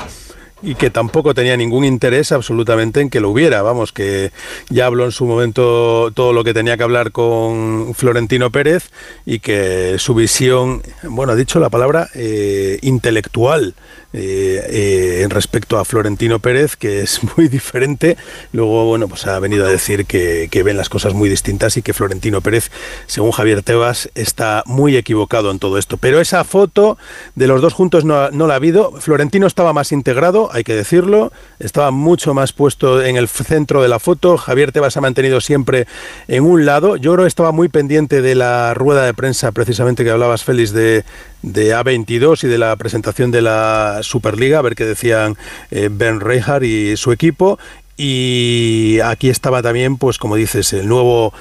y 0.63 0.75
que 0.75 0.89
tampoco 0.89 1.33
tenía 1.33 1.57
ningún 1.57 1.83
interés 1.83 2.31
absolutamente 2.31 3.01
en 3.01 3.09
que 3.09 3.19
lo 3.19 3.29
hubiera. 3.29 3.61
Vamos, 3.61 3.91
que 3.91 4.31
ya 4.69 4.85
habló 4.85 5.03
en 5.05 5.11
su 5.11 5.25
momento 5.25 6.11
todo 6.13 6.31
lo 6.31 6.43
que 6.43 6.53
tenía 6.53 6.77
que 6.77 6.83
hablar 6.83 7.11
con 7.11 7.93
Florentino 7.93 8.49
Pérez 8.49 8.89
y 9.25 9.39
que 9.39 9.97
su 9.99 10.15
visión, 10.15 10.81
bueno, 11.03 11.33
ha 11.33 11.35
dicho 11.35 11.59
la 11.59 11.69
palabra 11.69 12.07
eh, 12.15 12.79
intelectual 12.81 13.75
eh, 14.13 15.21
eh, 15.23 15.27
respecto 15.27 15.79
a 15.79 15.85
Florentino 15.85 16.37
Pérez, 16.37 16.75
que 16.75 17.01
es 17.01 17.19
muy 17.37 17.47
diferente. 17.47 18.15
Luego, 18.51 18.85
bueno, 18.85 19.07
pues 19.07 19.25
ha 19.25 19.39
venido 19.39 19.65
a 19.65 19.69
decir 19.69 20.05
que, 20.05 20.49
ven 20.63 20.77
las 20.77 20.87
cosas 20.87 21.13
muy 21.13 21.29
distintas 21.29 21.75
y 21.77 21.81
que 21.81 21.93
Florentino 21.93 22.39
Pérez, 22.39 22.69
según 23.07 23.31
Javier 23.31 23.63
Tebas, 23.63 24.09
está 24.15 24.63
muy 24.65 24.95
equivocado 24.95 25.51
en 25.51 25.59
todo 25.59 25.77
esto. 25.77 25.97
Pero 25.97 26.21
esa 26.21 26.43
foto 26.43 26.97
de 27.35 27.47
los 27.47 27.61
dos 27.61 27.73
juntos 27.73 28.05
no, 28.05 28.29
la 28.29 28.53
ha 28.53 28.55
habido. 28.55 28.93
Florentino 29.01 29.47
estaba 29.47 29.73
más 29.73 29.91
integrado, 29.91 30.49
hay 30.53 30.63
que 30.63 30.75
decirlo, 30.75 31.33
estaba 31.59 31.91
mucho 31.91 32.33
más 32.33 32.53
puesto 32.53 33.03
en 33.03 33.17
el 33.17 33.27
centro 33.27 33.81
de 33.81 33.89
la 33.89 33.99
foto. 33.99 34.37
Javier 34.37 34.71
Tebas 34.71 34.95
ha 34.95 35.01
mantenido 35.01 35.41
siempre 35.41 35.87
en 36.27 36.43
un 36.43 36.65
lado. 36.65 36.95
Yo 36.97 37.13
creo 37.13 37.25
estaba 37.25 37.51
muy 37.51 37.67
pendiente 37.67 38.21
de 38.21 38.35
la 38.35 38.73
rueda 38.73 39.05
de 39.05 39.13
prensa, 39.13 39.51
precisamente 39.51 40.03
que 40.03 40.11
hablabas, 40.11 40.43
Félix, 40.43 40.71
de, 40.71 41.03
de 41.43 41.75
A22 41.75 42.43
y 42.45 42.47
de 42.47 42.57
la 42.57 42.75
presentación 42.75 43.29
de 43.29 43.43
la 43.43 43.99
Superliga, 44.01 44.59
a 44.59 44.63
ver 44.63 44.75
qué 44.75 44.85
decían 44.85 45.37
eh, 45.69 45.89
Ben 45.91 46.19
Reinhardt 46.19 46.63
y 46.63 46.97
su 46.97 47.11
equipo. 47.11 47.59
Y 47.95 48.99
aquí 49.03 49.29
estaba 49.29 49.61
también, 49.61 49.97
pues 49.97 50.17
como 50.17 50.35
dices, 50.35 50.73
el 50.73 50.87
nuevo 50.87 51.31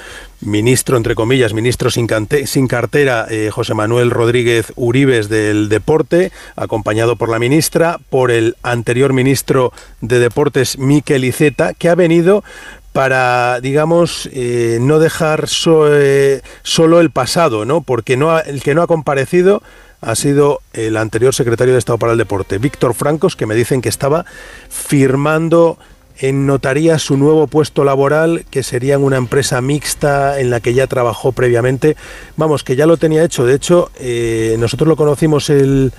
ministro, 0.42 0.98
entre 0.98 1.14
comillas, 1.14 1.54
ministro 1.54 1.90
sin, 1.90 2.06
sin 2.44 2.68
cartera, 2.68 3.26
eh, 3.30 3.48
José 3.50 3.72
Manuel 3.72 4.10
Rodríguez 4.10 4.70
Uribes 4.76 5.30
del 5.30 5.70
Deporte, 5.70 6.30
acompañado 6.54 7.16
por 7.16 7.30
la 7.30 7.38
ministra, 7.38 7.98
por 8.10 8.30
el 8.30 8.56
anterior 8.62 9.14
ministro 9.14 9.72
de 10.02 10.18
Deportes, 10.18 10.78
Miquel 10.78 11.24
Iceta, 11.24 11.72
que 11.72 11.88
ha 11.88 11.94
venido 11.94 12.44
para, 12.92 13.60
digamos, 13.60 14.28
eh, 14.32 14.76
no 14.78 14.98
dejar 14.98 15.48
solo 15.48 17.00
el 17.00 17.10
pasado, 17.10 17.64
¿no? 17.64 17.80
Porque 17.80 18.18
no 18.18 18.38
el 18.38 18.62
que 18.62 18.74
no 18.74 18.82
ha 18.82 18.86
comparecido 18.86 19.62
ha 20.02 20.16
sido 20.16 20.60
el 20.72 20.96
anterior 20.96 21.32
secretario 21.34 21.72
de 21.72 21.78
Estado 21.78 21.96
para 21.96 22.12
el 22.12 22.18
Deporte, 22.18 22.58
Víctor 22.58 22.92
Francos, 22.92 23.36
que 23.36 23.46
me 23.46 23.54
dicen 23.54 23.80
que 23.80 23.88
estaba 23.88 24.26
firmando 24.68 25.78
en 26.18 26.44
notaría 26.44 26.98
su 26.98 27.16
nuevo 27.16 27.46
puesto 27.46 27.84
laboral, 27.84 28.44
que 28.50 28.64
sería 28.64 28.94
en 28.96 29.04
una 29.04 29.16
empresa 29.16 29.60
mixta 29.60 30.40
en 30.40 30.50
la 30.50 30.60
que 30.60 30.74
ya 30.74 30.88
trabajó 30.88 31.32
previamente. 31.32 31.96
Vamos, 32.36 32.64
que 32.64 32.76
ya 32.76 32.86
lo 32.86 32.96
tenía 32.96 33.24
hecho. 33.24 33.46
De 33.46 33.54
hecho, 33.54 33.90
eh, 33.98 34.56
nosotros 34.58 34.88
lo 34.88 34.96
conocimos 34.96 35.50
el, 35.50 35.92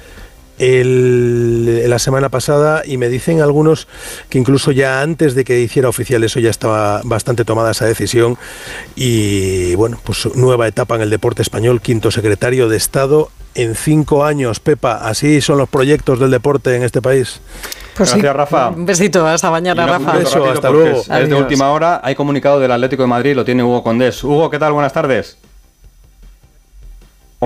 el, 0.59 1.89
la 1.89 1.97
semana 1.97 2.27
pasada 2.27 2.83
y 2.85 2.97
me 2.97 3.07
dicen 3.07 3.41
algunos 3.41 3.87
que 4.29 4.37
incluso 4.37 4.71
ya 4.71 5.01
antes 5.01 5.33
de 5.33 5.45
que 5.45 5.61
hiciera 5.61 5.89
oficial 5.89 6.23
eso 6.23 6.39
ya 6.39 6.49
estaba 6.49 7.01
bastante 7.05 7.45
tomada 7.45 7.71
esa 7.71 7.85
decisión 7.85 8.37
y 8.95 9.75
bueno, 9.75 9.99
pues 10.03 10.27
nueva 10.35 10.67
etapa 10.67 10.95
en 10.95 11.01
el 11.01 11.09
deporte 11.09 11.41
español, 11.41 11.81
quinto 11.81 12.11
secretario 12.11 12.69
de 12.69 12.77
Estado 12.77 13.29
en 13.55 13.75
cinco 13.75 14.25
años, 14.25 14.59
Pepa, 14.59 15.07
así 15.07 15.41
son 15.41 15.57
los 15.57 15.69
proyectos 15.69 16.19
del 16.19 16.31
deporte 16.31 16.75
en 16.75 16.83
este 16.83 17.01
país. 17.01 17.39
Pues 17.95 18.11
Gracias, 18.11 18.35
Rafa. 18.35 18.69
Un 18.69 18.85
besito, 18.85 19.25
hasta 19.27 19.51
mañana, 19.51 19.85
Rafa. 19.85 20.11
Un 20.11 20.19
beso, 20.19 20.45
hasta 20.49 20.69
luego. 20.69 21.01
Es, 21.01 21.29
de 21.29 21.35
última 21.35 21.69
hora, 21.69 22.01
hay 22.03 22.15
comunicado 22.15 22.59
del 22.59 22.71
Atlético 22.71 23.03
de 23.03 23.07
Madrid, 23.07 23.35
lo 23.35 23.45
tiene 23.45 23.63
Hugo 23.63 23.83
Condés. 23.83 24.23
Hugo, 24.23 24.49
¿qué 24.49 24.57
tal? 24.57 24.73
Buenas 24.73 24.93
tardes. 24.93 25.37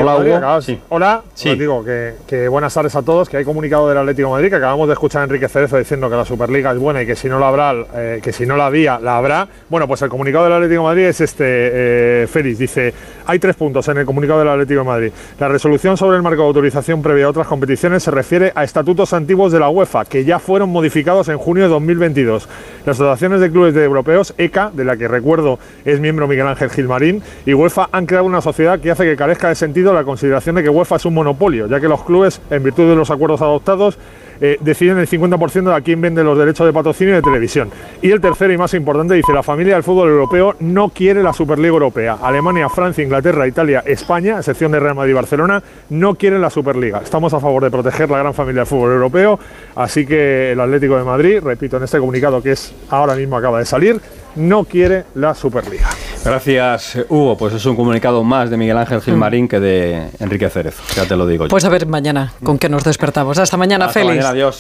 Hola, 0.01 0.18
Hugo. 0.18 0.62
Sí. 0.62 0.80
Hola, 0.89 1.22
sí. 1.34 1.50
os 1.50 1.58
digo 1.58 1.84
que, 1.84 2.48
buenas 2.48 2.74
tardes 2.74 2.96
a 2.96 3.01
todos, 3.01 3.30
que 3.30 3.38
hay 3.38 3.44
comunicado 3.44 3.89
del 3.89 3.98
Atlético 3.98 4.27
de 4.27 4.34
Madrid, 4.34 4.50
que 4.50 4.56
acabamos 4.56 4.88
de 4.88 4.94
escuchar 4.94 5.22
a 5.22 5.24
Enrique 5.25 5.48
Cerezo 5.48 5.77
diciendo 5.77 6.10
que 6.10 6.16
la 6.16 6.25
Superliga 6.25 6.72
es 6.72 6.77
buena 6.77 7.01
y 7.01 7.08
que 7.08 7.16
si 7.16 7.27
no 7.27 7.39
la 7.39 7.48
habrá, 7.48 7.74
eh, 7.96 8.20
que 8.22 8.32
si 8.32 8.46
no 8.46 8.56
la 8.56 8.68
había, 8.68 9.00
la 9.00 9.18
habrá. 9.18 9.48
Bueno, 9.70 9.88
pues 9.88 10.01
el 10.04 10.10
comunicado 10.10 10.46
del 10.46 10.54
Atlético 10.54 10.82
de 10.82 10.88
Madrid 10.88 11.04
es 11.06 11.22
este, 11.22 11.46
eh, 11.48 12.27
Félix, 12.27 12.60
dice, 12.60 12.94
hay 13.25 13.39
tres 13.39 13.56
puntos 13.56 13.88
en 13.88 13.98
el 13.98 14.06
comunicado 14.06 14.39
del 14.39 14.50
Atlético 14.50 14.82
de 14.82 14.86
Madrid. 14.86 15.12
La 15.39 15.48
resolución 15.48 15.98
sobre 15.98 16.18
el 16.18 16.24
marco 16.24 16.42
de 16.42 16.48
autorización 16.48 17.01
previa 17.01 17.25
a 17.25 17.30
otras 17.30 17.48
competiciones 17.48 18.04
se 18.04 18.12
refiere 18.12 18.51
a 18.56 18.63
estatutos 18.63 19.13
antiguos 19.13 19.51
de 19.51 19.60
la 19.60 19.70
UEFA, 19.70 20.06
que 20.06 20.24
ya 20.25 20.39
fueron 20.39 20.70
modificados 20.70 21.27
en 21.30 21.38
junio 21.38 21.63
de 21.63 21.70
2022. 21.70 22.48
Las 22.86 22.96
asociaciones 22.98 23.42
de 23.42 23.51
clubes 23.51 23.74
de 23.74 23.84
europeos, 23.84 24.34
ECA, 24.38 24.72
de 24.74 24.86
la 24.86 24.96
que 24.96 25.08
recuerdo 25.08 25.60
es 25.86 26.00
miembro 26.00 26.27
Miguel 26.27 26.48
Ángel 26.48 26.70
Gilmarín, 26.70 27.22
y 27.46 27.54
UEFA 27.54 27.89
han 27.92 28.06
creado 28.06 28.25
una 28.25 28.42
sociedad 28.42 28.80
que 28.80 28.92
hace 28.92 29.04
que 29.04 29.16
carezca 29.16 29.50
de 29.50 29.56
sentido 29.56 29.87
la 29.94 30.03
consideración 30.03 30.56
de 30.56 30.63
que 30.63 30.70
UEFA 30.70 30.98
es 30.98 31.06
un 31.06 31.13
monopolio, 31.13 31.67
ya 31.67 31.79
que 31.79 31.88
los 31.88 32.03
clubes, 32.03 32.41
en 32.50 32.63
virtud 32.63 32.89
de 32.89 32.96
los 32.96 33.10
acuerdos 33.10 33.41
adoptados, 33.41 33.98
eh, 34.39 34.58
deciden 34.62 34.98
el 35.00 35.08
50% 35.08 35.70
de 35.70 35.75
a 35.75 35.82
quién 35.82 36.00
vende 36.00 36.24
los 36.24 36.38
derechos 36.38 36.65
de 36.67 36.74
patrocinio 36.74 37.15
de 37.15 37.22
televisión. 37.22 37.72
Y 38.01 38.12
el 38.12 38.22
tercero 38.22 38.53
y 38.53 38.58
más 38.58 38.74
importante 38.74 39.15
dice, 39.15 39.34
la 39.34 39.44
familia 39.44 39.74
del 39.74 39.84
fútbol 39.84 40.10
europeo 40.10 40.56
no 40.60 40.89
quiere 40.89 41.24
la 41.24 41.34
Superliga 41.34 41.74
Europea. 41.74 42.17
Alemania, 42.22 42.70
Francia, 42.70 43.03
Inglaterra, 43.03 43.48
Italia, 43.48 43.84
España, 43.86 44.38
excepción 44.38 44.72
de 44.72 44.79
Real 44.79 44.96
Madrid 44.96 45.12
y 45.12 45.15
Barcelona, 45.15 45.63
no 45.89 46.15
quieren 46.15 46.41
la 46.41 46.50
Superliga. 46.50 47.01
Estamos 47.03 47.34
a 47.34 47.39
favor 47.39 47.63
de 47.63 47.72
proteger 47.72 48.10
la 48.10 48.20
gran 48.20 48.34
familia 48.34 48.62
del 48.62 48.67
fútbol 48.67 48.91
europeo, 48.91 49.39
así 49.75 50.06
que 50.06 50.51
el 50.51 50.60
Atlético 50.60 50.98
de 50.98 51.03
Madrid, 51.03 51.39
repito 51.44 51.77
en 51.77 51.84
este 51.84 52.00
comunicado 52.00 52.41
que 52.41 52.51
es 52.51 52.74
ahora 52.89 53.15
mismo 53.15 53.38
acaba 53.38 53.60
de 53.60 53.65
salir, 53.65 54.00
no 54.38 54.63
quiere 54.63 55.06
la 55.15 55.34
Superliga. 55.34 55.89
Gracias, 56.24 56.98
Hugo. 57.10 57.38
Pues 57.38 57.53
es 57.53 57.65
un 57.65 57.75
comunicado 57.75 58.24
más 58.24 58.50
de 58.50 58.58
Miguel 58.58 58.77
Ángel 58.77 59.01
Gilmarín 59.01 59.46
mm. 59.46 59.48
que 59.48 59.60
de 59.60 60.10
Enrique 60.20 60.50
Cerezo, 60.50 60.84
ya 60.96 61.06
te 61.06 61.15
lo 61.15 61.27
digo. 61.27 61.48
Pues 61.48 61.65
a 61.65 61.70
ver 61.70 61.86
mañana 61.88 62.34
con 62.44 62.58
qué 62.58 62.70
nos 62.70 62.84
despertamos. 62.84 63.38
Hasta 63.38 63.58
mañana, 63.58 63.86
Hasta 63.86 64.00
Félix. 64.00 64.17
Mañana, 64.17 64.29
adiós. 64.29 64.60